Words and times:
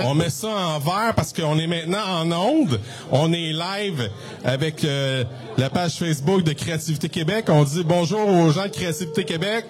on 0.00 0.14
met 0.14 0.30
ça 0.30 0.48
en 0.48 0.78
vert 0.78 1.12
parce 1.14 1.32
qu'on 1.32 1.58
est 1.58 1.66
maintenant 1.66 2.04
en 2.04 2.32
onde. 2.32 2.80
On 3.10 3.32
est 3.32 3.52
live 3.52 4.10
avec 4.44 4.84
euh, 4.84 5.24
la 5.58 5.70
page 5.70 5.92
Facebook 5.92 6.42
de 6.42 6.52
Créativité 6.52 7.08
Québec. 7.08 7.46
On 7.48 7.64
dit 7.64 7.84
bonjour 7.84 8.26
aux 8.26 8.50
gens 8.50 8.64
de 8.64 8.68
Créativité 8.68 9.24
Québec. 9.24 9.64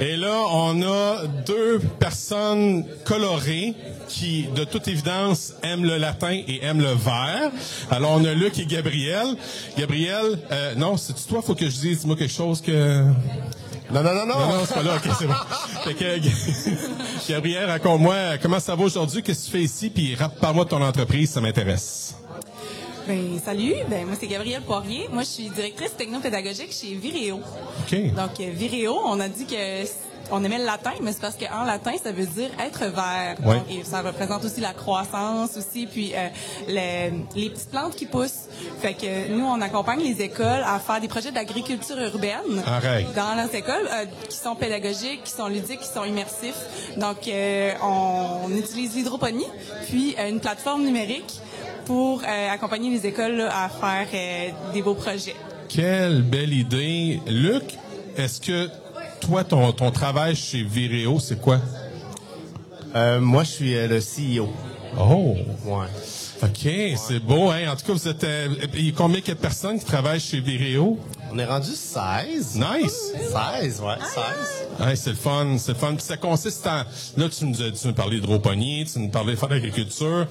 Et 0.00 0.16
là, 0.16 0.42
on 0.50 0.82
a 0.82 1.22
deux 1.46 1.78
personnes 2.00 2.84
colorées 3.04 3.74
qui, 4.08 4.48
de 4.54 4.64
toute 4.64 4.88
évidence, 4.88 5.54
aiment 5.62 5.84
le 5.84 5.98
latin 5.98 6.32
et 6.32 6.64
aiment 6.64 6.80
le 6.80 6.94
vert. 6.94 7.52
Alors, 7.92 8.12
on 8.12 8.24
a 8.24 8.34
Luc 8.34 8.58
et 8.58 8.66
Gabriel. 8.66 9.36
Gabriel, 9.78 10.38
euh, 10.50 10.74
non, 10.74 10.96
c'est 10.96 11.14
toi, 11.28 11.42
faut 11.42 11.54
que 11.54 11.70
je 11.70 11.78
dise, 11.78 12.04
moi, 12.06 12.16
quelque 12.16 12.34
chose 12.34 12.60
que... 12.60 13.04
Non, 13.90 14.02
non, 14.02 14.14
non, 14.14 14.26
non. 14.26 14.38
Non, 14.38 14.48
non, 14.48 14.64
c'est 14.66 14.74
pas 14.74 14.82
là, 14.82 14.96
ok, 14.96 15.12
c'est 15.18 15.26
bon. 15.26 15.34
Fait 15.84 15.94
que, 15.94 17.28
Gabriel, 17.28 17.68
raconte-moi, 17.68 18.38
comment 18.40 18.60
ça 18.60 18.74
va 18.74 18.84
aujourd'hui, 18.84 19.22
qu'est-ce 19.22 19.40
que 19.40 19.44
tu 19.46 19.50
fais 19.52 19.62
ici, 19.62 19.90
puis 19.90 20.16
parle-moi 20.40 20.64
de 20.64 20.70
ton 20.70 20.82
entreprise, 20.82 21.30
ça 21.30 21.40
m'intéresse. 21.40 22.14
Ben, 23.06 23.38
salut, 23.44 23.74
ben, 23.90 24.06
moi 24.06 24.16
c'est 24.18 24.26
Gabrielle 24.26 24.62
Poirier. 24.62 25.08
Moi 25.12 25.24
je 25.24 25.28
suis 25.28 25.48
directrice 25.50 25.94
technopédagogique 25.94 26.72
chez 26.72 26.94
Viréo. 26.94 27.36
OK. 27.36 28.14
Donc 28.14 28.40
euh, 28.40 28.50
Viréo, 28.50 28.96
on 29.04 29.20
a 29.20 29.28
dit 29.28 29.44
que 29.44 29.84
on 30.30 30.42
aimait 30.44 30.58
le 30.58 30.64
latin, 30.64 30.92
mais 31.02 31.12
c'est 31.12 31.20
parce 31.20 31.36
qu'en 31.36 31.64
latin 31.64 31.92
ça 32.02 32.12
veut 32.12 32.26
dire 32.26 32.50
être 32.58 32.84
vert. 32.84 33.36
Ouais. 33.44 33.56
Donc, 33.56 33.64
et 33.70 33.84
ça 33.84 34.02
représente 34.02 34.44
aussi 34.44 34.60
la 34.60 34.72
croissance 34.72 35.56
aussi, 35.56 35.86
puis 35.86 36.12
euh, 36.14 36.28
les, 36.68 37.12
les 37.34 37.50
petites 37.50 37.70
plantes 37.70 37.94
qui 37.94 38.06
poussent. 38.06 38.48
Fait 38.80 38.94
que 38.94 39.28
nous 39.30 39.44
on 39.44 39.60
accompagne 39.60 40.00
les 40.00 40.22
écoles 40.22 40.64
à 40.66 40.78
faire 40.78 41.00
des 41.00 41.08
projets 41.08 41.32
d'agriculture 41.32 41.98
urbaine 41.98 42.62
dans 43.14 43.34
leurs 43.36 43.54
écoles 43.54 43.88
euh, 43.92 44.06
qui 44.28 44.36
sont 44.36 44.54
pédagogiques, 44.54 45.24
qui 45.24 45.32
sont 45.32 45.48
ludiques, 45.48 45.80
qui 45.80 45.88
sont 45.88 46.04
immersifs. 46.04 46.54
Donc 46.96 47.28
euh, 47.28 47.72
on, 47.82 48.46
on 48.46 48.50
utilise 48.56 48.94
l'hydroponie, 48.94 49.46
puis 49.88 50.14
euh, 50.18 50.28
une 50.28 50.40
plateforme 50.40 50.84
numérique 50.84 51.40
pour 51.84 52.22
euh, 52.22 52.50
accompagner 52.50 52.90
les 52.90 53.06
écoles 53.06 53.36
là, 53.36 53.64
à 53.64 53.68
faire 53.68 54.06
euh, 54.14 54.72
des 54.72 54.80
beaux 54.82 54.94
projets. 54.94 55.36
Quelle 55.68 56.22
belle 56.22 56.52
idée. 56.52 57.20
Luc, 57.26 57.76
est-ce 58.16 58.40
que 58.40 58.70
toi, 59.26 59.44
ton, 59.44 59.72
ton 59.72 59.90
travail 59.90 60.36
chez 60.36 60.62
Viréo, 60.62 61.18
c'est 61.18 61.40
quoi? 61.40 61.60
Euh, 62.94 63.20
moi, 63.20 63.42
je 63.44 63.50
suis 63.50 63.74
euh, 63.74 63.88
le 63.88 63.98
CEO. 63.98 64.52
Oh! 64.98 65.34
Ouais. 65.64 65.86
OK, 66.42 66.96
c'est 66.96 67.20
beau, 67.20 67.50
hein? 67.50 67.68
En 67.72 67.76
tout 67.76 67.86
cas, 67.86 67.92
vous 67.92 68.08
êtes... 68.08 68.24
euh, 68.24 68.48
il 68.74 68.86
y 68.86 68.88
a 68.90 68.92
combien 68.92 69.20
de 69.20 69.34
personnes 69.34 69.78
qui 69.78 69.84
travaillent 69.84 70.20
chez 70.20 70.40
Viréo? 70.40 70.98
On 71.34 71.38
est 71.40 71.44
rendu 71.46 71.70
16. 71.70 72.54
Nice! 72.54 73.12
16, 73.60 73.80
ouais, 73.80 73.94
16. 74.00 74.86
Ouais, 74.86 74.94
c'est 74.94 75.10
le 75.10 75.16
fun, 75.16 75.56
c'est 75.58 75.72
le 75.72 75.78
fun. 75.78 75.94
Puis 75.94 76.04
ça 76.04 76.16
consiste 76.16 76.64
en... 76.66 76.84
Là, 77.16 77.28
tu 77.28 77.44
nous 77.44 77.60
as, 77.60 77.72
tu 77.72 77.86
nous 77.86 77.90
as 77.90 77.92
parlé 77.92 78.20
d'hydroponie, 78.20 78.84
tu 78.84 79.00
nous 79.00 79.06
as 79.08 79.10
parlé 79.10 79.32
de 79.34 79.38
faire 79.38 79.48
de 79.48 79.54
l'agriculture, 79.54 80.28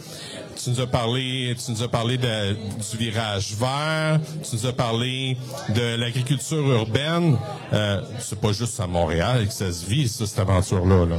tu 0.56 0.70
nous 0.70 0.80
as 0.80 0.88
parlé, 0.88 1.56
tu 1.64 1.72
nous 1.72 1.84
as 1.84 1.88
parlé 1.90 2.18
de- 2.18 2.54
du 2.54 2.98
virage 2.98 3.54
vert, 3.60 4.22
tu 4.50 4.56
nous 4.56 4.66
as 4.66 4.72
parlé 4.72 5.36
de 5.76 5.96
l'agriculture 5.96 6.66
urbaine. 6.72 7.38
Euh, 7.74 8.02
c'est 8.20 8.40
pas 8.40 8.54
juste 8.54 8.80
à 8.80 8.88
Montréal 8.88 9.46
que 9.48 9.54
ça 9.54 9.72
se 9.74 9.86
vit, 9.86 10.08
ça, 10.08 10.26
cette 10.26 10.40
aventure-là. 10.40 11.06
Là. 11.06 11.18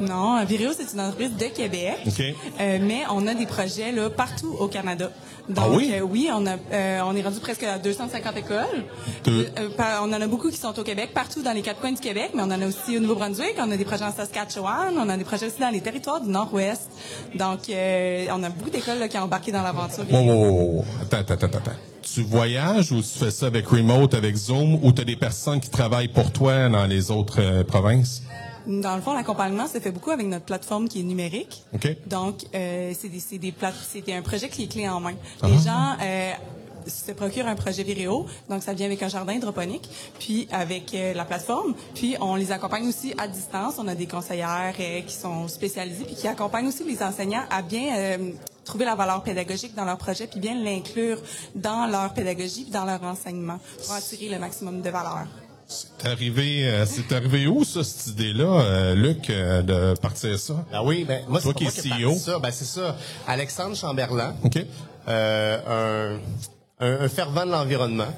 Non, 0.00 0.44
Viréo, 0.44 0.70
c'est 0.76 0.92
une 0.94 1.00
entreprise 1.00 1.36
de 1.36 1.44
Québec. 1.46 1.98
Euh, 2.60 2.78
mais 2.80 3.02
on 3.10 3.26
a 3.26 3.34
des 3.34 3.46
projets 3.46 3.92
là, 3.92 4.10
partout 4.10 4.54
au 4.58 4.68
Canada. 4.68 5.10
Donc, 5.48 5.64
Ah 5.68 5.70
oui? 5.76 5.92
euh, 5.94 6.00
oui, 6.02 6.28
on, 6.32 6.46
a, 6.46 6.54
euh, 6.72 7.00
on 7.04 7.16
est 7.16 7.22
rendu 7.22 7.40
presque 7.40 7.64
à 7.64 7.78
250 7.78 8.36
écoles. 8.36 8.84
Par- 9.76 10.02
on 10.04 10.12
en 10.12 10.20
a 10.20 10.26
beaucoup 10.26 10.50
qui 10.50 10.56
sont 10.56 10.78
au 10.78 10.82
Québec, 10.82 11.10
partout 11.12 11.42
dans 11.42 11.52
les 11.52 11.62
quatre 11.62 11.80
coins 11.80 11.92
du 11.92 12.00
Québec, 12.00 12.30
mais 12.34 12.42
on 12.42 12.46
en 12.46 12.60
a 12.62 12.66
aussi 12.66 12.96
au 12.96 13.00
Nouveau-Brunswick, 13.00 13.54
on 13.58 13.70
a 13.70 13.76
des 13.76 13.84
projets 13.84 14.04
en 14.04 14.12
Saskatchewan, 14.12 14.94
on 14.96 15.08
a 15.08 15.16
des 15.16 15.24
projets 15.24 15.46
aussi 15.46 15.60
dans 15.60 15.70
les 15.70 15.80
territoires 15.80 16.20
du 16.20 16.28
Nord-Ouest. 16.30 16.90
Donc, 17.34 17.60
on 17.68 18.42
a 18.42 18.48
beaucoup 18.50 18.70
d'écoles 18.70 18.98
là, 18.98 19.08
qui 19.08 19.18
ont 19.18 19.22
embarqué 19.22 19.50
dans 19.52 19.62
l'aventure. 19.62 20.04
Wow, 20.10 20.20
wow, 20.22 20.44
wow. 20.76 20.84
Attends, 21.02 21.18
attends, 21.18 21.34
attends, 21.46 21.58
attends. 21.58 21.70
Tu 22.02 22.22
voyages 22.22 22.92
ou 22.92 23.00
tu 23.00 23.18
fais 23.18 23.30
ça 23.30 23.46
avec 23.46 23.66
Remote, 23.68 24.14
avec 24.14 24.36
Zoom, 24.36 24.78
ou 24.82 24.92
tu 24.92 25.02
as 25.02 25.04
des 25.04 25.16
personnes 25.16 25.60
qui 25.60 25.70
travaillent 25.70 26.08
pour 26.08 26.30
toi 26.32 26.68
dans 26.68 26.86
les 26.86 27.10
autres 27.10 27.62
provinces? 27.62 28.22
Dans 28.66 28.94
le 28.96 29.02
fond, 29.02 29.12
l'accompagnement 29.14 29.66
se 29.66 29.78
fait 29.80 29.90
beaucoup 29.90 30.10
avec 30.10 30.26
notre 30.26 30.44
plateforme 30.44 30.88
qui 30.88 31.00
est 31.00 31.04
numérique. 31.04 31.62
Donc, 32.06 32.44
euh, 32.54 32.92
c'est 32.98 33.08
des, 33.08 33.20
c'est 33.20 33.38
des 33.38 33.52
plate- 33.52 33.74
c'était 33.90 34.14
un 34.14 34.22
projet 34.22 34.48
qui 34.48 34.64
est 34.64 34.68
clé 34.68 34.88
en 34.88 35.00
main. 35.00 35.14
Ah. 35.42 35.48
Les 35.48 35.58
gens 35.58 35.96
euh, 36.02 36.32
se 36.86 37.12
procurent 37.12 37.46
un 37.46 37.54
projet 37.54 37.82
Viréo, 37.84 38.26
donc 38.48 38.62
ça 38.62 38.72
vient 38.74 38.86
avec 38.86 39.02
un 39.02 39.08
jardin 39.08 39.34
hydroponique, 39.34 39.88
puis 40.18 40.48
avec 40.50 40.94
euh, 40.94 41.12
la 41.14 41.24
plateforme, 41.24 41.74
puis 41.94 42.16
on 42.20 42.34
les 42.34 42.50
accompagne 42.50 42.86
aussi 42.88 43.14
à 43.18 43.28
distance. 43.28 43.74
On 43.78 43.86
a 43.88 43.94
des 43.94 44.06
conseillères 44.06 44.74
euh, 44.80 45.00
qui 45.02 45.14
sont 45.14 45.46
spécialisées, 45.48 46.04
puis 46.04 46.14
qui 46.16 46.26
accompagnent 46.28 46.66
aussi 46.68 46.84
les 46.84 47.00
enseignants 47.02 47.44
à 47.50 47.62
bien 47.62 47.96
euh, 47.96 48.30
trouver 48.64 48.84
la 48.84 48.94
valeur 48.94 49.22
pédagogique 49.22 49.74
dans 49.74 49.84
leur 49.84 49.96
projet, 49.98 50.26
puis 50.26 50.40
bien 50.40 50.54
l'inclure 50.60 51.18
dans 51.54 51.86
leur 51.86 52.12
pédagogie, 52.14 52.62
puis 52.62 52.72
dans 52.72 52.84
leur 52.84 53.02
enseignement, 53.04 53.58
pour 53.84 53.94
attirer 53.94 54.28
le 54.28 54.38
maximum 54.38 54.82
de 54.82 54.90
valeur. 54.90 55.26
C'est 56.00 56.08
arrivé, 56.08 56.68
euh, 56.68 56.84
c'est 56.86 57.14
arrivé 57.14 57.46
où, 57.46 57.64
ça, 57.64 57.82
cette 57.84 58.08
idée-là, 58.08 58.44
euh, 58.62 58.94
Luc, 58.94 59.30
euh, 59.30 59.62
de 59.62 59.98
partir 60.00 60.38
ça? 60.38 60.54
Ben 60.70 60.82
oui, 60.84 61.04
ben 61.04 61.22
moi, 61.28 61.40
Toi 61.40 61.52
c'est 61.54 61.58
qui 61.58 61.64
es 61.64 61.66
moi 61.88 61.96
qui 61.96 62.02
ai 62.02 62.04
CEO. 62.06 62.14
ça. 62.18 62.38
Ben 62.38 62.50
c'est 62.52 62.64
ça. 62.64 62.96
Alexandre 63.26 63.76
Chamberlain, 63.76 64.34
OK. 64.44 64.58
euh, 65.08 66.18
un, 66.80 66.86
un, 66.86 67.00
un 67.04 67.08
fervent 67.08 67.46
de 67.46 67.50
l'environnement, 67.52 68.12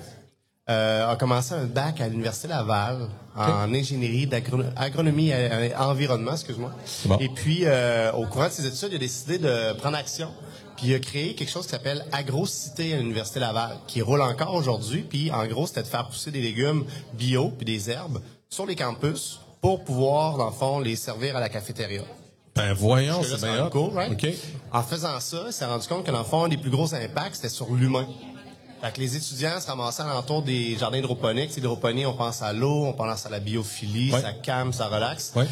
euh, 0.71 1.11
a 1.11 1.17
commencé 1.17 1.55
un 1.55 1.67
bac 1.67 2.01
à 2.01 2.09
l'Université 2.09 2.49
Laval 2.49 3.09
en 3.37 3.75
ingénierie 3.75 4.27
d'agronomie 4.27 5.31
et 5.31 5.75
environnement, 5.77 6.33
excuse-moi. 6.33 6.71
Bon. 7.05 7.19
Et 7.19 7.29
puis, 7.29 7.61
euh, 7.65 8.13
au 8.13 8.27
courant 8.27 8.47
de 8.47 8.53
ses 8.53 8.67
études, 8.67 8.89
il 8.93 8.97
a 8.97 8.99
décidé 8.99 9.39
de 9.39 9.75
prendre 9.75 9.97
action. 9.97 10.31
Puis 10.77 10.89
il 10.89 10.95
a 10.95 10.99
créé 10.99 11.35
quelque 11.35 11.51
chose 11.51 11.65
qui 11.67 11.71
s'appelle 11.71 12.05
AgroCité 12.13 12.95
à 12.95 12.97
l'Université 12.97 13.41
Laval, 13.41 13.77
qui 13.87 14.03
roule 14.03 14.23
encore 14.23 14.55
aujourd'hui. 14.55 15.03
Puis 15.03 15.31
en 15.31 15.47
gros, 15.47 15.67
c'était 15.67 15.83
de 15.83 15.87
faire 15.87 16.09
pousser 16.09 16.31
des 16.31 16.41
légumes 16.41 16.85
bio 17.13 17.51
puis 17.51 17.65
des 17.65 17.91
herbes 17.91 18.21
sur 18.49 18.67
les 18.67 18.75
campus 18.75 19.41
pour 19.61 19.85
pouvoir, 19.85 20.37
dans 20.37 20.47
le 20.47 20.53
fond, 20.53 20.79
les 20.79 20.97
servir 20.97 21.37
à 21.37 21.41
la 21.41 21.49
cafétéria. 21.49 22.03
Ben 22.57 22.73
voyons, 22.73 23.23
c'est 23.23 23.41
bien 23.41 23.69
cool, 23.71 23.93
right? 23.95 24.13
OK. 24.13 24.33
En 24.73 24.83
faisant 24.83 25.19
ça, 25.21 25.45
il 25.47 25.53
s'est 25.53 25.65
rendu 25.65 25.87
compte 25.89 26.05
que 26.05 26.11
dans 26.11 26.19
le 26.19 26.25
fond, 26.25 26.45
un 26.45 26.49
des 26.49 26.57
plus 26.57 26.71
gros 26.71 26.95
impacts, 26.95 27.37
c'était 27.37 27.49
sur 27.49 27.73
l'humain. 27.73 28.07
Fait 28.85 28.93
que 28.93 29.01
les 29.01 29.17
étudiants 29.17 29.59
se 29.61 29.67
ramassaient 29.67 30.03
alentour 30.03 30.43
des 30.43 30.77
jardins 30.77 30.99
hydroponiques. 30.99 31.49
C'est 31.51 31.61
L'hydroponie, 31.63 32.05
on 32.05 32.13
pense 32.13 32.43
à 32.43 32.53
l'eau, 32.53 32.85
on 32.85 32.93
pense 32.93 33.25
à 33.25 33.31
la 33.31 33.41
biophilie, 33.41 34.13
Ouais. 34.13 34.21
ça 34.21 34.33
calme, 34.33 34.75
ça 34.75 34.89
relaxe. 34.89 35.33
Ouais. 35.35 35.45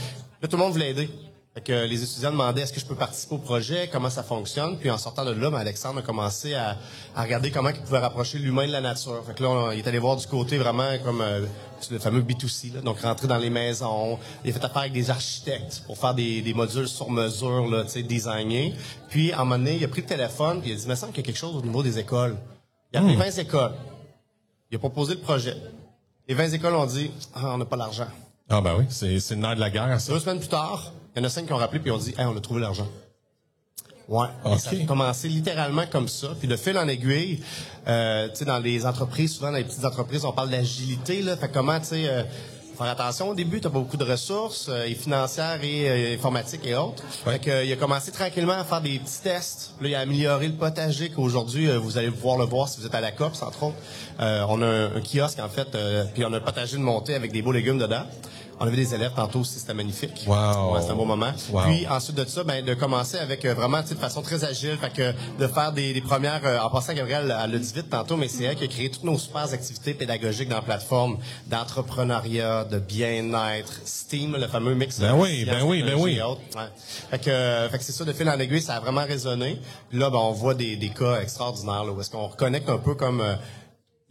Là, 0.42 0.48
tout 0.48 0.56
le 0.58 0.62
monde 0.62 0.72
voulait 0.72 0.90
aider. 0.90 1.08
Fait 1.54 1.62
que 1.62 1.72
les 1.86 2.02
étudiants 2.02 2.30
demandaient 2.30 2.60
est-ce 2.62 2.74
que 2.74 2.80
je 2.80 2.84
peux 2.84 2.94
participer 2.94 3.34
au 3.34 3.38
projet, 3.38 3.88
comment 3.90 4.10
ça 4.10 4.22
fonctionne? 4.22 4.76
Puis 4.78 4.90
en 4.90 4.98
sortant 4.98 5.24
de 5.24 5.30
là, 5.30 5.50
ben, 5.50 5.56
Alexandre 5.58 6.00
a 6.00 6.02
commencé 6.02 6.52
à, 6.54 6.76
à 7.16 7.22
regarder 7.22 7.50
comment 7.50 7.70
il 7.70 7.80
pouvait 7.80 7.98
rapprocher 8.00 8.38
l'humain 8.38 8.66
de 8.66 8.72
la 8.72 8.80
nature. 8.82 9.22
Fait 9.26 9.32
que 9.34 9.42
là, 9.42 9.48
on- 9.48 9.70
il 9.70 9.78
est 9.78 9.86
allé 9.88 9.98
voir 9.98 10.16
du 10.16 10.26
côté 10.26 10.58
vraiment 10.58 10.90
comme 11.02 11.22
euh, 11.22 11.46
le 11.90 11.98
fameux 11.98 12.20
B2C, 12.20 12.74
là. 12.74 12.80
donc 12.82 13.00
rentrer 13.00 13.28
dans 13.28 13.38
les 13.38 13.50
maisons. 13.50 14.18
Il 14.44 14.50
a 14.50 14.52
fait 14.52 14.64
affaire 14.64 14.82
avec 14.82 14.92
des 14.92 15.08
architectes 15.10 15.82
pour 15.86 15.96
faire 15.96 16.12
des, 16.14 16.42
des 16.42 16.52
modules 16.52 16.86
sur 16.88 17.10
mesure, 17.10 17.66
là, 17.70 17.84
designés. 17.84 18.74
Puis 19.08 19.32
à 19.32 19.36
un 19.40 19.44
moment 19.44 19.56
donné, 19.58 19.76
il 19.76 19.84
a 19.84 19.88
pris 19.88 20.02
le 20.02 20.06
téléphone 20.06 20.60
puis 20.60 20.70
il 20.70 20.74
a 20.74 20.76
dit, 20.76 20.82
il 20.84 20.88
me 20.90 20.94
semble 20.94 21.12
qu'il 21.12 21.22
y 21.22 21.24
a 21.24 21.26
quelque 21.32 21.38
chose 21.40 21.56
au 21.56 21.62
niveau 21.62 21.82
des 21.82 21.98
écoles. 21.98 22.36
Il 22.92 22.98
a 22.98 23.00
appelé 23.00 23.16
20 23.16 23.38
écoles. 23.38 23.72
Il 24.70 24.76
a 24.76 24.78
proposé 24.78 25.14
le 25.14 25.20
projet. 25.20 25.56
Les 26.28 26.34
20 26.34 26.50
écoles 26.52 26.74
ont 26.74 26.86
dit, 26.86 27.10
ah, 27.34 27.54
on 27.54 27.58
n'a 27.58 27.64
pas 27.64 27.76
l'argent. 27.76 28.06
Ah 28.48 28.60
ben 28.60 28.74
oui, 28.78 28.84
c'est, 28.90 29.18
c'est 29.20 29.34
le 29.34 29.40
nerf 29.40 29.54
de 29.54 29.60
la 29.60 29.70
guerre, 29.70 30.00
ça. 30.00 30.12
Deux 30.12 30.20
semaines 30.20 30.38
plus 30.38 30.48
tard, 30.48 30.92
il 31.14 31.20
y 31.20 31.22
en 31.22 31.26
a 31.26 31.30
cinq 31.30 31.46
qui 31.46 31.52
ont 31.52 31.56
rappelé 31.56 31.80
puis 31.80 31.90
ont 31.90 31.98
dit 31.98 32.14
hey, 32.18 32.26
on 32.26 32.36
a 32.36 32.40
trouvé 32.40 32.60
l'argent. 32.60 32.88
Ouais. 34.08 34.26
Et 34.44 34.48
Ok. 34.48 34.58
Ça 34.58 34.70
a 34.70 34.86
commencé 34.86 35.28
littéralement 35.28 35.86
comme 35.86 36.08
ça. 36.08 36.28
Puis 36.38 36.48
de 36.48 36.56
fil 36.56 36.76
en 36.76 36.86
aiguille, 36.88 37.42
euh, 37.86 38.28
tu 38.28 38.36
sais, 38.36 38.44
dans 38.44 38.58
les 38.58 38.84
entreprises, 38.84 39.36
souvent 39.36 39.52
dans 39.52 39.56
les 39.56 39.64
petites 39.64 39.84
entreprises, 39.84 40.24
on 40.24 40.32
parle 40.32 40.50
d'agilité. 40.50 41.22
Là, 41.22 41.36
fait 41.36 41.48
comment, 41.50 41.78
tu 41.80 41.86
sais, 41.86 42.08
euh, 42.08 42.24
faire 42.76 42.86
attention 42.88 43.28
au 43.28 43.34
début, 43.34 43.60
t'as 43.60 43.70
pas 43.70 43.78
beaucoup 43.78 43.96
de 43.96 44.04
ressources, 44.04 44.66
euh, 44.68 44.84
et 44.86 44.94
financières 44.94 45.62
et 45.62 45.88
euh, 45.88 46.14
informatiques 46.14 46.66
et 46.66 46.74
autres. 46.74 47.02
Ouais. 47.26 47.34
Fait 47.34 47.38
que, 47.38 47.50
euh, 47.50 47.64
il 47.64 47.72
a 47.72 47.76
commencé 47.76 48.10
tranquillement 48.10 48.52
à 48.52 48.64
faire 48.64 48.80
des 48.80 48.98
petits 48.98 49.20
tests. 49.22 49.72
Là, 49.80 49.88
il 49.88 49.94
a 49.94 50.00
amélioré 50.00 50.48
le 50.48 50.54
potager 50.54 51.10
qu'aujourd'hui, 51.10 51.68
euh, 51.68 51.78
vous 51.78 51.98
allez 51.98 52.10
pouvoir 52.10 52.38
le 52.38 52.44
voir 52.44 52.68
si 52.68 52.80
vous 52.80 52.86
êtes 52.86 52.94
à 52.94 53.00
la 53.00 53.12
COPS, 53.12 53.42
entre 53.42 53.62
autres. 53.64 53.76
Euh, 54.20 54.44
on 54.48 54.60
a 54.62 54.66
un, 54.66 54.96
un 54.96 55.00
kiosque, 55.00 55.38
en 55.38 55.48
fait, 55.48 55.74
euh, 55.74 56.04
puis 56.14 56.24
on 56.24 56.32
a 56.32 56.38
un 56.38 56.40
potager 56.40 56.76
de 56.76 56.82
montée 56.82 57.14
avec 57.14 57.32
des 57.32 57.42
beaux 57.42 57.52
légumes 57.52 57.78
dedans. 57.78 58.04
On 58.62 58.66
avait 58.68 58.76
des 58.76 58.94
élèves 58.94 59.10
tantôt 59.16 59.40
aussi, 59.40 59.58
c'était 59.58 59.74
magnifique. 59.74 60.24
Wow. 60.24 60.72
Ouais, 60.74 60.80
c'était 60.80 60.92
un 60.92 60.96
beau 60.96 61.04
moment. 61.04 61.32
Wow. 61.50 61.62
Puis 61.62 61.84
ensuite 61.88 62.16
de 62.16 62.24
ça, 62.24 62.44
ben, 62.44 62.64
de 62.64 62.74
commencer 62.74 63.18
avec 63.18 63.44
euh, 63.44 63.54
vraiment 63.54 63.80
de 63.82 63.86
façon 63.96 64.22
très 64.22 64.44
agile, 64.44 64.76
fait 64.80 64.92
que 64.92 65.12
de 65.42 65.46
faire 65.48 65.72
des, 65.72 65.92
des 65.92 66.00
premières. 66.00 66.42
euh, 66.44 66.60
en 66.60 66.70
passant, 66.70 66.94
Gabriel 66.94 67.22
elle 67.42 67.50
l'a 67.50 67.58
dit 67.58 67.72
vite 67.74 67.90
tantôt, 67.90 68.16
mais 68.16 68.28
c'est 68.28 68.44
elle 68.44 68.54
qui 68.54 68.62
a 68.62 68.68
créé 68.68 68.88
toutes 68.88 69.02
nos 69.02 69.18
super 69.18 69.52
activités 69.52 69.94
pédagogiques 69.94 70.48
dans 70.48 70.56
la 70.56 70.62
plateforme 70.62 71.18
d'entrepreneuriat, 71.48 72.64
de 72.64 72.78
bien-être, 72.78 73.80
STEAM, 73.84 74.36
le 74.36 74.46
fameux 74.46 74.74
mix. 74.74 75.00
Ben 75.00 75.16
de 75.16 75.20
oui, 75.20 75.44
ben 75.44 75.62
oui, 75.64 75.82
ben 75.82 75.94
oui. 75.98 76.18
et 76.18 76.22
autres. 76.22 76.40
Ouais. 76.54 76.62
Fait 77.10 77.18
que, 77.18 77.30
euh, 77.30 77.68
fait 77.68 77.78
que 77.78 77.84
c'est 77.84 77.92
ça, 77.92 78.04
de 78.04 78.12
fil 78.12 78.28
en 78.28 78.38
aiguille, 78.38 78.62
ça 78.62 78.74
a 78.76 78.80
vraiment 78.80 79.04
résonné. 79.04 79.58
Puis 79.90 79.98
là, 79.98 80.08
ben, 80.08 80.18
on 80.18 80.30
voit 80.32 80.54
des, 80.54 80.76
des 80.76 80.90
cas 80.90 81.20
extraordinaires, 81.20 81.84
là, 81.84 81.90
où 81.90 82.00
est-ce 82.00 82.10
qu'on 82.10 82.28
reconnecte 82.28 82.68
un 82.68 82.78
peu 82.78 82.94
comme 82.94 83.20
euh, 83.20 83.34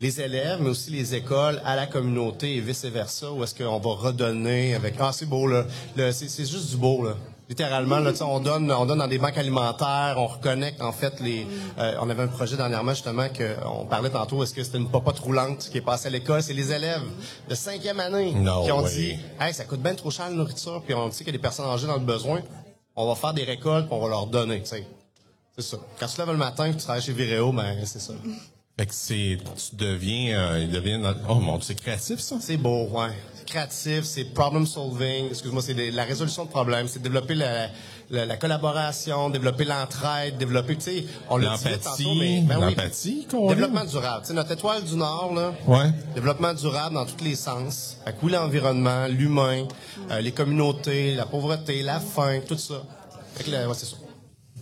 les 0.02 0.20
élèves, 0.20 0.58
mais 0.62 0.70
aussi 0.70 0.90
les 0.90 1.14
écoles 1.16 1.62
à 1.64 1.76
la 1.76 1.86
communauté 1.88 2.56
et 2.58 2.60
vice-versa, 2.60 3.32
où 3.32 3.44
est-ce 3.44 3.54
qu'on 3.56 3.80
va 3.80 3.92
redonner 3.92 4.74
avec... 4.76 4.96
Ah, 5.00 5.12
c'est 5.14 5.28
beau, 5.28 5.48
là. 5.48 5.66
Le- 5.96 6.12
c'est, 6.12 6.28
juste 6.46 6.72
du 6.72 6.78
beau, 6.78 7.04
là. 7.06 7.14
Littéralement, 7.50 8.00
là, 8.00 8.12
on 8.22 8.40
donne, 8.40 8.72
on 8.72 8.86
donne 8.86 9.00
dans 9.00 9.08
des 9.10 9.18
banques 9.18 9.38
alimentaires, 9.38 10.16
on 10.18 10.26
reconnecte 10.28 10.82
en 10.82 10.94
fait 10.94 11.20
les. 11.20 11.46
euh, 11.78 11.96
on 12.02 12.10
avait 12.10 12.24
un 12.24 12.28
projet 12.28 12.56
dernièrement 12.56 12.94
justement 12.94 13.28
que 13.28 13.56
on 13.66 13.86
parlait 13.86 14.10
tantôt. 14.10 14.42
Est-ce 14.42 14.54
que 14.54 14.64
c'était 14.64 14.78
une 14.78 14.88
popote 14.90 15.20
roulante 15.20 15.68
qui 15.70 15.78
est 15.78 15.82
passée 15.82 16.08
à 16.08 16.12
l'école? 16.12 16.42
C'est 16.42 16.54
les 16.54 16.72
élèves 16.72 17.04
de 17.50 17.54
cinquième 17.54 18.00
année 18.00 18.32
No 18.32 18.64
qui 18.64 18.72
ont 18.72 18.84
way. 18.84 18.90
dit, 18.96 19.18
hey, 19.42 19.54
ça 19.54 19.66
coûte 19.66 19.82
bien 19.82 19.94
trop 19.96 20.10
cher 20.10 20.30
la 20.30 20.36
nourriture, 20.36 20.82
puis 20.86 20.94
on 20.96 21.12
sait 21.12 21.26
qu'il 21.26 21.28
y 21.28 21.30
a 21.32 21.34
des 21.34 21.40
personnes 21.42 21.66
âgées 21.66 21.88
dans 21.88 21.96
le 21.98 22.06
besoin. 22.06 22.40
On 22.96 23.06
va 23.06 23.16
faire 23.16 23.34
des 23.34 23.44
récoltes, 23.44 23.88
puis 23.88 23.98
on 23.98 24.02
va 24.02 24.08
leur 24.08 24.28
donner. 24.28 24.62
tu 24.62 24.68
sais. 24.70 24.88
C'est 25.58 25.62
ça. 25.66 25.78
Quand 26.00 26.08
tu 26.08 26.14
te 26.14 26.22
lèves 26.22 26.32
le 26.32 26.38
matin, 26.38 26.72
que 26.72 26.78
tu 26.78 26.84
travailles 26.86 27.02
chez 27.02 27.12
Viréo, 27.12 27.52
ben 27.52 27.76
c'est 27.84 28.00
ça. 28.00 28.14
Fait 28.82 28.88
que 28.88 28.94
c'est, 28.96 29.38
tu 29.70 29.76
deviens, 29.76 30.40
euh, 30.40 30.60
il 30.60 30.72
devient, 30.72 31.00
oh 31.30 31.36
mon 31.36 31.58
Dieu, 31.58 31.66
c'est 31.68 31.76
créatif, 31.80 32.20
ça. 32.20 32.38
C'est 32.40 32.58
beau, 32.58 32.88
ouais. 32.88 33.12
C'est 33.36 33.46
créatif, 33.46 34.02
c'est 34.06 34.24
problem 34.24 34.66
solving. 34.66 35.28
Excuse-moi, 35.30 35.62
c'est 35.62 35.92
la 35.92 36.04
résolution 36.04 36.46
de 36.46 36.50
problèmes. 36.50 36.88
C'est 36.88 37.00
développer 37.00 37.36
la, 37.36 37.68
la, 38.10 38.26
la 38.26 38.38
collaboration, 38.38 39.30
développer 39.30 39.66
l'entraide, 39.66 40.40
développer, 40.40 40.78
tu 40.78 40.82
sais, 40.82 41.06
on 41.30 41.38
l'a 41.38 41.58
dit 41.58 41.64
tantôt, 41.64 42.16
mais 42.16 42.38
L'empathie, 42.38 42.42
ben 42.42 42.58
oui. 42.58 42.66
l'empathie, 42.76 43.28
Développement 43.50 43.86
durable. 43.86 44.22
Tu 44.24 44.30
sais, 44.30 44.34
notre 44.34 44.52
étoile 44.52 44.84
du 44.84 44.96
Nord, 44.96 45.32
là. 45.36 45.54
Ouais. 45.68 45.92
Développement 46.16 46.56
durable 46.56 46.96
dans 46.96 47.06
tous 47.06 47.24
les 47.24 47.36
sens. 47.36 47.98
Fait 48.04 48.14
que 48.14 48.18
oui, 48.24 48.32
l'environnement, 48.32 49.06
l'humain, 49.06 49.68
euh, 50.10 50.22
les 50.22 50.32
communautés, 50.32 51.14
la 51.14 51.28
pauvreté, 51.28 51.84
la 51.84 52.00
faim, 52.00 52.40
tout 52.48 52.58
ça. 52.58 52.82
Fait 53.36 53.44
que 53.44 53.52
là, 53.52 53.68
ouais, 53.68 53.76
c'est 53.78 53.86
ça. 53.86 53.98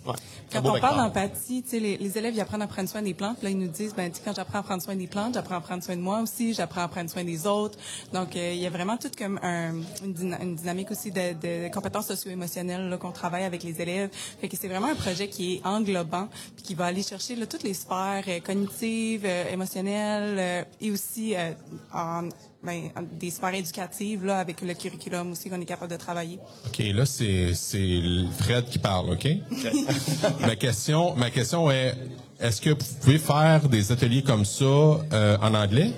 Ouais. 0.06 0.16
Un 0.51 0.62
Quand 0.62 0.69
on 0.75 0.80
parle 0.80 0.98
d'empathie, 0.98 1.62
tu 1.63 1.69
sais, 1.69 1.80
les, 1.80 1.98
les 1.98 2.18
élèves 2.18 2.34
ils 2.34 2.42
apprennent 2.42 2.62
à 2.62 2.68
prendre 2.68 2.90
soin 2.90 3.01
des 3.01 3.13
plantes. 3.13 3.42
Là, 3.44 3.50
ils 3.50 3.57
nous 3.57 3.68
disent, 3.68 3.94
ben, 3.96 4.12
quand 4.25 4.34
j'apprends 4.36 4.60
à 4.60 4.63
prendre 4.63 4.81
soin 4.81 4.96
des 4.96 5.07
plantes, 5.07 5.36
j'apprends 5.36 5.56
à 5.57 5.62
prendre 5.62 5.84
soin 5.84 5.96
de 5.96 6.01
moi 6.01 6.22
aussi, 6.22 6.54
j'apprends 6.54 6.81
à 6.81 6.88
prendre 6.88 7.10
soin 7.10 7.24
des 7.24 7.46
autres. 7.46 7.78
Donc, 8.13 8.36
euh, 8.36 8.54
il 8.54 8.60
y 8.60 8.66
a 8.66 8.69
vraiment 8.69 8.98
tout 8.98 9.12
comme 9.18 9.40
un, 9.44 9.74
une, 10.04 10.13
dyna- 10.13 10.42
une 10.42 10.56
dynamique 10.56 10.90
aussi 10.92 11.12
de, 11.12 11.34
de 11.34 11.72
compétences 11.74 12.07
socio-émotionnelles 12.07 12.90
là, 12.90 12.98
qu'on 12.98 13.12
travaille 13.12 13.44
avec 13.44 13.63
les 13.63 13.80
élèves. 13.81 14.10
Fait 14.42 14.48
que 14.50 14.57
c'est 14.57 14.68
vraiment 14.68 14.88
un 14.88 14.96
projet 14.96 15.28
qui 15.30 15.56
est 15.56 15.66
englobant, 15.66 16.28
puis 16.56 16.63
qui 16.63 16.74
va 16.75 16.86
aller 16.88 17.04
chercher 17.04 17.36
là, 17.36 17.45
toutes 17.45 17.63
les 17.63 17.74
sphères 17.75 18.24
euh, 18.28 18.40
cognitives, 18.40 19.24
euh, 19.25 19.52
émotionnelles, 19.52 20.38
euh, 20.40 20.63
et 20.81 20.92
aussi 20.92 21.36
euh, 21.36 21.52
en, 21.94 22.30
ben, 22.63 22.89
en- 22.95 23.03
des 23.19 23.29
sphères 23.31 23.53
éducatives 23.53 24.25
là, 24.25 24.39
avec 24.39 24.61
le 24.61 24.73
curriculum 24.73 25.31
aussi 25.31 25.50
qu'on 25.50 25.59
est 25.61 25.65
capable 25.65 25.91
de 25.91 25.97
travailler. 25.97 26.39
OK, 26.67 26.79
là, 26.94 27.06
c'est, 27.06 27.53
c'est 27.53 28.01
Fred 28.38 28.65
qui 28.65 28.79
parle, 28.79 29.11
OK? 29.11 29.27
ma 30.41 30.56
question, 30.56 31.15
ma 31.15 31.29
question 31.29 31.71
est, 31.71 31.95
est-ce 32.39 32.61
que 32.61 32.69
vous 32.71 32.95
pouvez 33.01 33.17
faire 33.17 33.67
des 33.69 33.91
ateliers 33.91 34.23
comme 34.23 34.45
ça 34.45 34.63
euh, 34.65 35.38
en 35.41 35.53
anglais? 35.53 35.91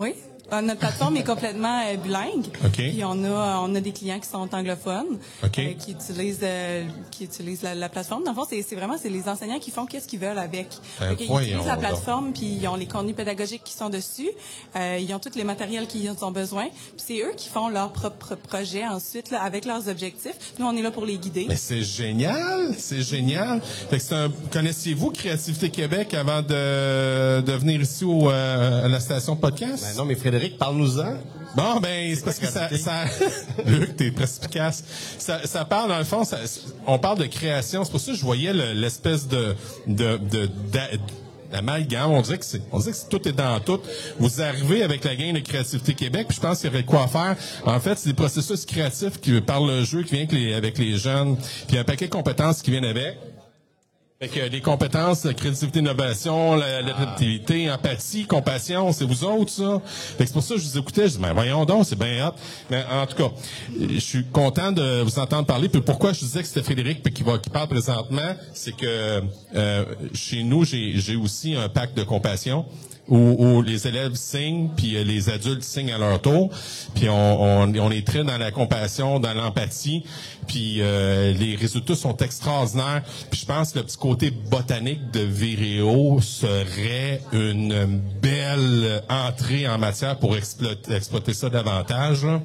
Oui. 0.00 0.14
Euh, 0.52 0.60
Notre 0.62 0.80
plateforme 0.80 1.16
est 1.16 1.24
complètement 1.24 1.82
euh, 1.86 1.96
bilingue. 1.96 2.46
OK. 2.64 2.72
Puis 2.72 3.02
on 3.04 3.22
a 3.24 3.58
on 3.62 3.74
a 3.74 3.80
des 3.80 3.92
clients 3.92 4.18
qui 4.18 4.28
sont 4.28 4.48
anglophones 4.54 5.18
OK. 5.44 5.58
euh, 5.58 5.72
qui 5.74 5.92
utilisent 5.92 6.38
euh, 6.42 6.84
qui 7.10 7.24
utilisent 7.24 7.62
la, 7.62 7.74
la 7.74 7.88
plateforme. 7.88 8.24
Dans 8.24 8.30
le 8.30 8.36
fond, 8.36 8.46
c'est 8.48 8.62
c'est 8.62 8.74
vraiment 8.76 8.96
c'est 9.00 9.10
les 9.10 9.28
enseignants 9.28 9.58
qui 9.58 9.70
font 9.70 9.84
qu'est-ce 9.86 10.08
qu'ils 10.08 10.20
veulent 10.20 10.38
avec. 10.38 10.68
Fait 10.98 11.16
qu'ils 11.16 11.26
voyons 11.26 11.48
utilisent 11.48 11.66
la 11.66 11.72
donc. 11.76 11.80
plateforme 11.84 12.32
puis 12.32 12.46
ils 12.60 12.66
ont 12.68 12.76
les 12.76 12.86
contenus 12.86 13.14
pédagogiques 13.14 13.62
qui 13.64 13.74
sont 13.74 13.90
dessus. 13.90 14.30
Euh, 14.76 14.98
ils 15.00 15.12
ont 15.14 15.18
tous 15.18 15.34
les 15.36 15.44
matériels 15.44 15.86
qu'ils 15.86 16.10
ont 16.22 16.30
besoin. 16.30 16.68
Puis 16.68 17.04
c'est 17.06 17.20
eux 17.20 17.32
qui 17.36 17.48
font 17.50 17.68
leur 17.68 17.92
propre 17.92 18.34
projet 18.34 18.86
ensuite 18.86 19.30
là, 19.30 19.42
avec 19.42 19.64
leurs 19.66 19.88
objectifs. 19.88 20.54
Nous 20.58 20.66
on 20.66 20.74
est 20.76 20.82
là 20.82 20.90
pour 20.90 21.04
les 21.04 21.18
guider. 21.18 21.44
Mais 21.48 21.56
c'est 21.56 21.82
génial, 21.82 22.74
c'est 22.78 23.02
génial. 23.02 23.60
Fait 23.90 23.98
que 23.98 24.02
c'est 24.02 24.14
un, 24.14 24.30
connaissiez-vous 24.52 25.10
Créativité 25.10 25.68
Québec 25.70 26.14
avant 26.14 26.40
de, 26.42 27.40
de 27.42 27.52
venir 27.52 27.80
ici 27.80 28.04
au, 28.04 28.30
euh, 28.30 28.84
à 28.84 28.88
la 28.88 29.00
station 29.00 29.36
podcast? 29.36 29.84
Ben 29.84 29.96
non, 29.98 30.04
mais 30.04 30.14
Frédéric, 30.14 30.37
parle-nous-en. 30.58 31.14
Bon, 31.56 31.80
ben, 31.80 32.14
c'est 32.14 32.24
parce 32.24 32.38
que 32.38 32.46
ça, 32.46 32.68
ça 32.76 33.04
Luc, 33.66 33.96
t'es 33.96 34.10
perspicace. 34.10 34.84
Ça, 35.18 35.40
ça 35.46 35.64
parle, 35.64 35.88
dans 35.88 35.98
le 35.98 36.04
fond, 36.04 36.24
ça, 36.24 36.38
on 36.86 36.98
parle 36.98 37.18
de 37.18 37.26
création. 37.26 37.84
C'est 37.84 37.90
pour 37.90 38.00
ça 38.00 38.12
que 38.12 38.18
je 38.18 38.22
voyais 38.24 38.52
le- 38.52 38.72
l'espèce 38.74 39.26
de, 39.26 39.54
de, 39.86 40.18
de, 40.18 40.50
d'a- 40.70 40.88
d'amalgame. 41.50 42.10
On 42.10 42.20
dirait 42.20 42.36
que 42.38 42.44
c'est, 42.44 42.60
on 42.70 42.78
dirait 42.78 42.92
que 42.92 43.08
tout 43.08 43.26
est 43.26 43.32
dans 43.32 43.58
tout. 43.60 43.80
Vous 44.18 44.42
arrivez 44.42 44.82
avec 44.82 45.04
la 45.04 45.16
gang 45.16 45.32
de 45.32 45.40
Créativité 45.40 45.94
Québec, 45.94 46.26
puis 46.28 46.36
je 46.36 46.40
pense 46.42 46.60
qu'il 46.60 46.70
y 46.70 46.72
aurait 46.74 46.84
quoi 46.84 47.08
faire. 47.08 47.34
En 47.64 47.80
fait, 47.80 47.96
c'est 47.96 48.10
des 48.10 48.14
processus 48.14 48.66
créatifs 48.66 49.18
qui 49.20 49.40
par 49.40 49.62
le 49.64 49.82
jeu, 49.84 50.02
qui 50.02 50.16
vient 50.16 50.24
avec 50.24 50.32
les, 50.32 50.52
avec 50.54 50.78
les 50.78 50.98
jeunes, 50.98 51.36
puis 51.36 51.46
il 51.70 51.74
y 51.76 51.78
a 51.78 51.80
un 51.80 51.84
paquet 51.84 52.06
de 52.08 52.12
compétences 52.12 52.60
qui 52.60 52.70
viennent 52.70 52.84
avec. 52.84 53.16
Fait 54.20 54.26
que 54.26 54.40
les 54.40 54.60
compétences, 54.60 55.22
la 55.24 55.32
créativité, 55.32 55.78
innovation, 55.78 56.56
la- 56.56 56.82
l'adaptabilité, 56.82 57.70
empathie, 57.70 58.26
compassion, 58.26 58.90
c'est 58.92 59.04
vous 59.04 59.22
autres, 59.22 59.52
ça. 59.52 59.80
Fait 59.86 60.24
que 60.24 60.26
c'est 60.26 60.32
pour 60.32 60.42
ça 60.42 60.54
que 60.56 60.60
je 60.60 60.66
vous 60.66 60.76
écoutais, 60.78 61.06
je 61.06 61.12
dis, 61.12 61.18
ben 61.18 61.32
voyons 61.32 61.64
donc, 61.64 61.86
c'est 61.86 61.96
bien 61.96 62.26
hot. 62.26 62.32
Mais 62.68 62.82
en 62.90 63.06
tout 63.06 63.14
cas, 63.16 63.30
je 63.78 63.98
suis 64.00 64.24
content 64.24 64.72
de 64.72 65.02
vous 65.02 65.20
entendre 65.20 65.46
parler. 65.46 65.68
Puis 65.68 65.82
pourquoi 65.82 66.12
je 66.14 66.18
disais 66.18 66.40
que 66.42 66.48
c'était 66.48 66.64
Frédéric 66.64 67.00
puis 67.00 67.12
qui, 67.14 67.22
va, 67.22 67.38
qui 67.38 67.48
parle 67.48 67.68
présentement, 67.68 68.34
c'est 68.54 68.72
que 68.74 69.22
euh, 69.54 69.84
chez 70.14 70.42
nous, 70.42 70.64
j'ai 70.64 70.94
j'ai 70.96 71.14
aussi 71.14 71.54
un 71.54 71.68
pacte 71.68 71.96
de 71.96 72.02
compassion 72.02 72.66
où, 73.08 73.16
où 73.16 73.62
les 73.62 73.86
élèves 73.86 74.14
signent, 74.14 74.68
puis 74.76 74.96
euh, 74.96 75.04
les 75.04 75.30
adultes 75.30 75.62
signent 75.62 75.92
à 75.92 75.98
leur 75.98 76.20
tour. 76.20 76.50
Puis 76.94 77.08
on, 77.08 77.42
on, 77.42 77.74
on 77.74 77.90
est 77.90 78.06
très 78.06 78.24
dans 78.24 78.38
la 78.38 78.50
compassion, 78.50 79.20
dans 79.20 79.34
l'empathie, 79.34 80.04
puis 80.46 80.78
euh, 80.80 81.32
les 81.32 81.56
résultats 81.56 81.96
sont 81.96 82.16
extraordinaires. 82.18 83.02
Puis 83.30 83.40
je 83.40 83.46
pense 83.46 83.72
que 83.72 83.78
le 83.78 83.84
petit 83.84 83.96
côté 83.96 84.30
botanique 84.30 85.10
de 85.10 85.20
Viréo 85.20 86.20
serait 86.20 87.22
une 87.32 88.00
belle 88.20 89.02
entrée 89.08 89.68
en 89.68 89.78
matière 89.78 90.18
pour 90.18 90.36
exploiter, 90.36 90.94
exploiter 90.94 91.34
ça 91.34 91.48
davantage. 91.48 92.24
Là. 92.24 92.40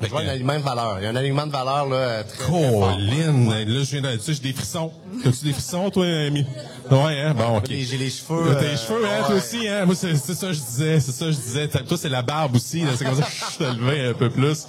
Je 0.00 0.06
vois 0.08 0.20
un 0.20 0.28
alignement 0.28 0.58
de 0.58 0.62
valeur. 0.62 0.98
Il 0.98 1.04
y 1.04 1.06
a 1.06 1.10
un 1.10 1.16
alignement 1.16 1.46
de 1.46 1.52
valeur 1.52 1.88
là, 1.88 2.22
très, 2.22 2.44
très. 2.44 2.52
Colin, 2.52 3.48
là, 3.48 3.64
je 3.66 3.90
viens 3.90 4.00
de, 4.00 4.16
tu 4.16 4.22
sais, 4.22 4.34
j'ai 4.34 4.40
des 4.40 4.52
frissons. 4.52 4.92
As-tu 5.24 5.44
des 5.44 5.52
frissons, 5.52 5.90
toi, 5.90 6.06
ami? 6.06 6.46
Ouais, 6.90 7.20
hein? 7.20 7.34
Bon, 7.34 7.58
ok. 7.58 7.66
J'ai 7.68 7.96
les 7.96 8.10
cheveux. 8.10 8.54
T'as 8.54 8.60
tes 8.60 8.66
euh, 8.66 8.76
cheveux, 8.76 9.04
hein, 9.04 9.24
toi 9.26 9.36
aussi, 9.36 9.68
hein? 9.68 9.86
Moi, 9.86 9.94
c'est 9.94 10.16
ça 10.16 10.46
que 10.46 10.52
je 10.52 10.60
disais, 10.60 11.00
c'est 11.00 11.12
ça 11.12 11.26
que 11.26 11.32
je 11.32 11.36
disais. 11.36 11.68
Toi, 11.68 11.96
c'est 11.96 12.08
la 12.08 12.22
barbe 12.22 12.56
aussi, 12.56 12.82
là. 12.82 12.92
C'est 12.96 13.04
comme 13.04 13.16
ça 13.16 13.22
que 13.22 13.52
je 13.52 13.58
te 13.58 13.64
levais 13.64 14.08
un 14.08 14.14
peu 14.14 14.30
plus. 14.30 14.66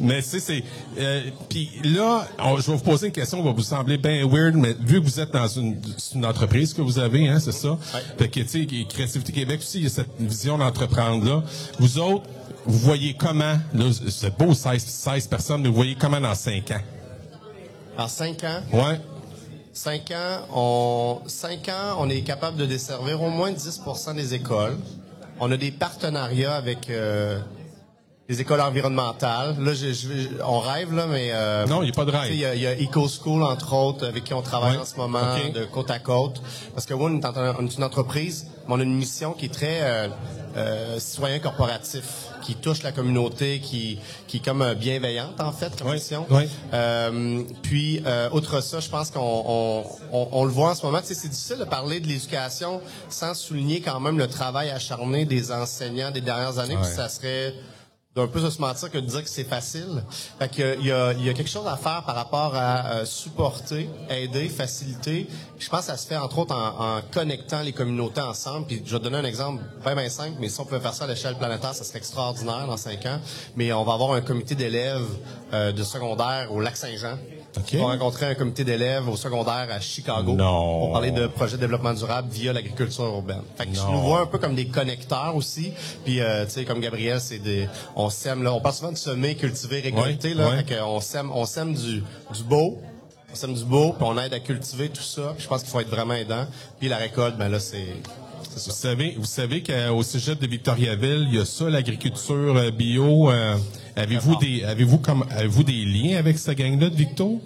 Mais, 0.00 0.22
tu 0.22 0.28
sais, 0.30 0.40
c'est... 0.40 0.64
Euh, 0.98 1.22
Puis 1.48 1.70
là, 1.84 2.26
on- 2.38 2.56
je 2.56 2.70
vais 2.70 2.76
vous 2.76 2.82
poser 2.82 3.06
une 3.08 3.12
question 3.12 3.38
qui 3.38 3.44
va 3.44 3.52
vous 3.52 3.62
sembler 3.62 3.98
bien 3.98 4.26
weird, 4.26 4.54
mais 4.54 4.74
vu 4.80 5.00
que 5.00 5.04
vous 5.04 5.20
êtes 5.20 5.32
dans 5.32 5.46
une, 5.46 5.80
entreprise 6.24 6.72
que 6.74 6.80
vous 6.82 6.98
avez, 6.98 7.28
hein, 7.28 7.38
c'est 7.38 7.52
ça? 7.52 7.78
Fait 8.18 8.28
que, 8.28 8.40
tu 8.40 8.48
sais, 8.48 8.66
Créativité 8.88 9.32
Québec 9.32 9.60
aussi, 9.60 9.78
il 9.78 9.84
y 9.84 9.86
a 9.86 9.90
cette 9.90 10.08
vision 10.18 10.58
d'entreprendre-là. 10.58 11.42
Vous 11.78 11.98
autres, 11.98 12.24
vous 12.66 12.78
voyez 12.78 13.14
comment, 13.14 13.58
là, 13.74 13.84
c'est 14.08 14.36
beau 14.36 14.54
16, 14.54 14.82
16 14.84 15.26
personnes, 15.28 15.62
mais 15.62 15.68
vous 15.68 15.74
voyez 15.74 15.94
comment 15.94 16.20
dans 16.20 16.34
5 16.34 16.70
ans? 16.72 16.80
En 17.98 18.08
cinq 18.08 18.44
ans, 18.44 18.60
Ouais. 18.72 18.98
cinq 19.74 20.10
ans, 20.12 20.46
on, 20.54 21.18
cinq 21.26 21.68
ans, 21.68 21.96
on 21.98 22.08
est 22.08 22.22
capable 22.22 22.56
de 22.56 22.64
desservir 22.66 23.20
au 23.22 23.28
moins 23.28 23.52
10% 23.52 24.14
des 24.14 24.32
écoles. 24.34 24.78
On 25.38 25.50
a 25.50 25.56
des 25.56 25.70
partenariats 25.70 26.54
avec 26.54 26.88
euh, 26.88 27.40
les 28.30 28.40
écoles 28.40 28.60
environnementales. 28.60 29.56
Là, 29.58 29.74
je, 29.74 29.92
je- 29.92 30.28
on 30.46 30.60
rêve, 30.60 30.94
là, 30.94 31.06
mais... 31.08 31.30
euh, 31.32 31.66
Non, 31.66 31.82
il 31.82 31.86
n'y 31.86 31.90
a 31.90 31.94
pas 31.94 32.04
de 32.04 32.12
rêve. 32.12 32.30
Il 32.32 32.38
y, 32.38 32.46
a, 32.46 32.54
y 32.54 32.64
a 32.64 32.74
Eco 32.80 33.08
School, 33.08 33.42
entre 33.42 33.72
autres, 33.74 34.06
avec 34.06 34.22
qui 34.22 34.32
on 34.34 34.40
travaille 34.40 34.76
en 34.78 34.84
ce 34.84 34.94
moment, 34.96 35.34
de 35.52 35.64
côte 35.64 35.90
à 35.90 35.98
côte. 35.98 36.40
Parce 36.72 36.86
que 36.86 36.94
oui, 36.94 37.06
on 37.10 37.20
est, 37.20 37.24
en- 37.26 37.56
on 37.58 37.66
est 37.66 37.74
une 37.76 37.82
entreprise, 37.82 38.46
mais 38.68 38.74
on 38.74 38.78
a 38.78 38.84
une 38.84 38.94
mission 38.94 39.32
qui 39.32 39.46
est 39.46 39.52
très 39.52 39.80
euh, 39.82 40.08
euh, 40.56 41.00
citoyen 41.00 41.40
corporatif, 41.40 42.04
qui 42.42 42.54
touche 42.54 42.84
la 42.84 42.92
communauté, 42.92 43.58
qui, 43.58 43.98
qui 44.28 44.36
est 44.36 44.44
comme 44.44 44.62
euh, 44.62 44.74
bienveillante, 44.74 45.40
en 45.40 45.50
fait, 45.50 45.76
comme 45.76 45.88
Oui. 45.88 45.94
mission. 45.94 46.24
Oui. 46.30 46.48
Euh, 46.72 47.42
puis, 47.62 48.00
euh, 48.06 48.30
outre 48.30 48.60
ça, 48.62 48.78
je 48.78 48.88
pense 48.88 49.10
qu'on 49.10 49.20
on, 49.22 49.84
on, 50.12 50.28
on 50.30 50.44
le 50.44 50.52
voit 50.52 50.70
en 50.70 50.74
ce 50.76 50.86
moment. 50.86 51.00
Tu 51.00 51.08
sais, 51.08 51.14
c'est 51.14 51.28
difficile 51.28 51.58
de 51.58 51.64
parler 51.64 51.98
de 51.98 52.06
l'éducation 52.06 52.80
sans 53.08 53.34
souligner 53.34 53.80
quand 53.80 53.98
même 53.98 54.18
le 54.18 54.28
travail 54.28 54.70
acharné 54.70 55.24
des 55.24 55.50
enseignants 55.50 56.12
des 56.12 56.20
dernières 56.20 56.60
années. 56.60 56.76
Puis 56.80 56.92
ça 56.94 57.08
serait 57.08 57.54
d'un 58.16 58.26
peu 58.26 58.40
se 58.50 58.60
mentir 58.60 58.90
que 58.90 58.98
de 58.98 59.06
dire 59.06 59.22
que 59.22 59.28
c'est 59.28 59.44
facile. 59.44 60.02
Fait 60.38 60.50
que 60.50 60.76
il 60.80 60.86
y 60.86 60.92
a, 60.92 61.12
il 61.12 61.24
y 61.24 61.28
a 61.28 61.32
quelque 61.32 61.50
chose 61.50 61.66
à 61.66 61.76
faire 61.76 62.02
par 62.04 62.16
rapport 62.16 62.54
à 62.56 62.86
euh, 62.86 63.04
supporter, 63.04 63.88
aider, 64.08 64.48
faciliter. 64.48 65.28
Je 65.58 65.68
pense 65.68 65.80
que 65.80 65.86
ça 65.86 65.96
se 65.96 66.08
fait 66.08 66.16
entre 66.16 66.38
autres 66.38 66.54
en, 66.54 66.98
en 66.98 67.00
connectant 67.12 67.62
les 67.62 67.72
communautés 67.72 68.20
ensemble. 68.20 68.66
Puis 68.66 68.82
je 68.84 68.90
vais 68.90 68.98
te 68.98 69.04
donner 69.04 69.18
un 69.18 69.24
exemple 69.24 69.62
bien 69.84 69.94
bien 69.94 70.08
simple, 70.08 70.36
mais 70.40 70.48
si 70.48 70.58
on 70.60 70.64
pouvait 70.64 70.80
faire 70.80 70.94
ça 70.94 71.04
à 71.04 71.06
l'échelle 71.06 71.36
planétaire, 71.36 71.72
ça 71.74 71.84
serait 71.84 71.98
extraordinaire 71.98 72.66
dans 72.66 72.76
cinq 72.76 73.06
ans. 73.06 73.20
Mais 73.54 73.72
on 73.72 73.84
va 73.84 73.94
avoir 73.94 74.12
un 74.14 74.22
comité 74.22 74.56
d'élèves 74.56 75.06
euh, 75.52 75.70
de 75.70 75.82
secondaire 75.84 76.52
au 76.52 76.60
lac 76.60 76.76
On 77.74 77.78
va 77.78 77.92
rencontrer 77.92 78.26
un 78.26 78.34
comité 78.34 78.64
d'élèves 78.64 79.08
au 79.08 79.16
secondaire 79.16 79.68
à 79.70 79.80
Chicago. 79.80 80.34
Non. 80.34 80.80
Pour 80.80 80.92
parler 80.92 81.10
de 81.10 81.26
projet 81.26 81.56
de 81.56 81.60
développement 81.60 81.92
durable 81.92 82.28
via 82.30 82.52
l'agriculture 82.52 83.04
urbaine. 83.04 83.42
Fait 83.56 83.66
que 83.66 83.74
je 83.74 83.82
nous 83.82 84.00
vois 84.00 84.22
un 84.22 84.26
peu 84.26 84.38
comme 84.38 84.54
des 84.54 84.66
connecteurs 84.66 85.34
aussi. 85.36 85.72
Puis, 86.04 86.20
euh, 86.20 86.44
tu 86.44 86.52
sais, 86.52 86.64
comme 86.64 86.80
Gabriel, 86.80 87.20
c'est 87.20 87.38
des, 87.38 87.68
on 87.96 88.10
sème 88.10 88.42
là, 88.42 88.52
on 88.52 88.60
parle 88.60 88.74
souvent 88.74 88.92
de 88.92 88.96
semer, 88.96 89.34
cultiver, 89.34 89.80
récolter 89.80 90.34
là. 90.34 90.50
Fait 90.58 90.64
que 90.64 90.82
on 90.82 91.00
sème, 91.00 91.30
on 91.34 91.44
sème 91.46 91.74
du, 91.74 92.02
du 92.34 92.42
beau. 92.48 92.78
On 93.32 93.36
sème 93.36 93.54
du 93.54 93.64
beau, 93.64 93.92
puis 93.92 94.04
on 94.08 94.18
aide 94.18 94.34
à 94.34 94.40
cultiver 94.40 94.88
tout 94.88 95.02
ça. 95.02 95.32
Puis 95.36 95.44
je 95.44 95.48
pense 95.48 95.62
qu'il 95.62 95.70
faut 95.70 95.78
être 95.78 95.88
vraiment 95.88 96.14
aidant. 96.14 96.46
Puis 96.80 96.88
la 96.88 96.96
récolte, 96.96 97.36
ben 97.36 97.48
là, 97.48 97.60
c'est, 97.60 97.86
Vous 98.54 98.72
savez, 98.72 99.14
vous 99.16 99.24
savez 99.24 99.62
qu'au 99.62 100.02
cégep 100.02 100.40
de 100.40 100.48
Victoriaville, 100.48 101.28
il 101.30 101.36
y 101.36 101.40
a 101.40 101.44
ça, 101.44 101.70
l'agriculture 101.70 102.56
euh, 102.56 102.70
bio, 102.72 103.30
euh, 103.30 103.56
Avez-vous 104.00 104.36
des, 104.36 104.64
avez-vous 104.64 104.98
comme, 104.98 105.24
avez-vous 105.30 105.62
des 105.62 105.84
liens 105.84 106.18
avec 106.18 106.38
cette 106.38 106.56
gang-là 106.56 106.88
de 106.88 106.94
Victo? 106.94 107.40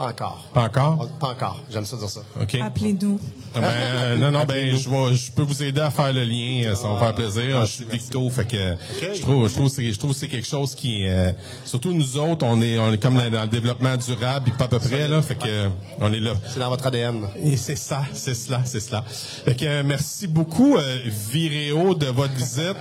Pas 0.00 0.06
encore. 0.06 0.48
Pas 0.54 0.62
encore? 0.62 1.08
Pas 1.18 1.28
encore. 1.28 1.62
J'aime 1.70 1.84
ça 1.84 1.96
dire 1.98 2.08
ça. 2.08 2.20
OK. 2.40 2.54
Appelez-nous. 2.54 3.20
Ben, 3.54 3.62
euh, 3.64 4.16
non, 4.18 4.30
non, 4.30 4.44
ben, 4.44 4.74
je 4.74 4.88
vais, 4.88 5.14
je 5.14 5.30
peux 5.30 5.42
vous 5.42 5.62
aider 5.62 5.80
à 5.80 5.90
faire 5.90 6.12
le 6.12 6.24
lien, 6.24 6.70
euh, 6.70 6.74
ça 6.74 6.88
va 6.88 6.94
me 6.94 6.98
faire 6.98 7.14
plaisir. 7.14 7.66
je 7.66 7.70
suis 7.70 7.84
Victo, 7.84 8.30
fait 8.30 8.46
que, 8.46 8.76
je 9.14 9.20
trouve, 9.20 9.46
je 9.46 9.54
trouve, 9.54 9.68
que 9.68 9.74
c'est, 9.74 9.92
je 9.92 9.98
trouve 9.98 10.12
que 10.12 10.16
c'est 10.16 10.28
quelque 10.28 10.46
chose 10.46 10.74
qui, 10.74 11.06
euh, 11.06 11.32
surtout 11.66 11.92
nous 11.92 12.16
autres, 12.16 12.46
on 12.46 12.62
est, 12.62 12.78
on 12.78 12.92
est 12.92 12.98
comme 12.98 13.16
dans, 13.16 13.42
le 13.42 13.48
développement 13.48 13.96
durable, 13.96 14.44
puis 14.44 14.54
pas 14.56 14.64
à 14.64 14.68
peu 14.68 14.78
près, 14.78 15.06
là, 15.06 15.20
fait 15.20 15.34
que, 15.34 15.68
on 15.98 16.10
est 16.12 16.20
là. 16.20 16.32
C'est 16.48 16.60
dans 16.60 16.70
votre 16.70 16.86
ADN. 16.86 17.26
Et 17.42 17.58
c'est 17.58 17.76
ça, 17.76 18.02
c'est 18.14 18.34
cela, 18.34 18.62
c'est 18.64 18.80
cela. 18.80 19.04
Fait 19.06 19.54
que, 19.54 19.66
euh, 19.66 19.82
merci 19.84 20.28
beaucoup, 20.28 20.76
euh, 20.76 20.98
Viréo, 21.30 21.94
de 21.94 22.06
votre 22.06 22.32
visite. 22.32 22.76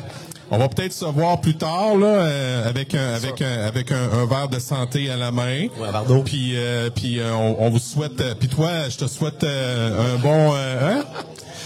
On 0.51 0.57
va 0.57 0.67
peut-être 0.67 0.93
se 0.93 1.05
voir 1.05 1.39
plus 1.41 1.55
tard 1.55 1.95
là, 1.95 2.07
euh, 2.07 2.67
avec 2.69 2.95
un 2.95 3.13
avec 3.13 3.41
un 3.41 3.65
avec 3.67 3.91
un, 3.91 4.09
un 4.13 4.25
verre 4.25 4.47
de 4.49 4.57
santé 4.59 5.09
à 5.11 5.15
la 5.15 5.31
main. 5.31 5.67
Ouais. 5.79 6.21
Puis 6.25 6.53
euh, 6.57 6.89
puis 6.89 7.19
euh, 7.19 7.33
on, 7.35 7.57
on 7.59 7.69
vous 7.69 7.77
souhaite. 7.79 8.19
euh, 8.19 8.33
puis 8.39 8.47
toi, 8.49 8.89
je 8.89 8.97
te 8.97 9.07
souhaite 9.07 9.43
euh, 9.43 10.15
un 10.15 10.17
bon. 10.17 10.53
euh, 10.55 10.91
hein? 11.01 11.03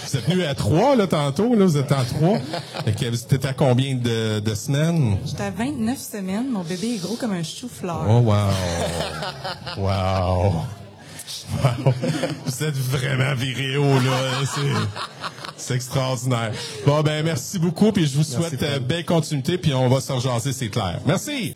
Vous 0.05 0.17
êtes 0.19 0.29
venu 0.29 0.43
à 0.43 0.53
trois 0.53 0.95
là 0.97 1.07
tantôt 1.07 1.55
là, 1.55 1.65
vous 1.65 1.77
êtes 1.77 1.91
en 1.93 2.03
trois. 2.03 2.37
Fait 2.85 2.91
que 2.91 3.05
vous 3.09 3.15
êtes 3.35 3.45
à 3.45 3.53
combien 3.53 3.95
de, 3.95 4.39
de 4.41 4.53
semaines? 4.55 5.17
J'étais 5.25 5.43
à 5.43 5.49
29 5.51 5.97
semaines. 5.97 6.49
Mon 6.51 6.61
bébé 6.63 6.95
est 6.95 7.01
gros 7.01 7.15
comme 7.15 7.31
un 7.31 7.41
chou-fleur. 7.43 8.05
Oh 8.07 8.19
wow, 8.19 8.33
wow. 9.77 10.53
Wow. 11.63 11.93
Vous 12.45 12.63
êtes 12.63 12.75
vraiment 12.77 13.33
viréo, 13.35 13.83
là. 13.83 14.39
C'est, 15.63 15.75
extraordinaire. 15.75 16.51
Bon, 16.85 17.01
ben, 17.01 17.23
merci 17.23 17.57
beaucoup, 17.57 17.91
puis 17.91 18.05
je 18.05 18.17
vous 18.17 18.23
souhaite 18.23 18.61
euh, 18.63 18.79
belle 18.79 19.05
continuité, 19.05 19.57
puis 19.57 19.73
on 19.73 19.87
va 19.87 20.01
se 20.01 20.11
rejaser, 20.11 20.53
c'est 20.53 20.69
clair. 20.69 20.99
Merci! 21.05 21.55